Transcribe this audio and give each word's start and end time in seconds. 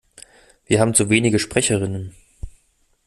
Wir 0.65 0.79
haben 0.81 0.95
zu 0.95 1.11
wenige 1.11 1.37
Sprecherinnen. 1.37 2.15